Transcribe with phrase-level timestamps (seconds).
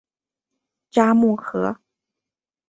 [0.89, 1.79] 札木合。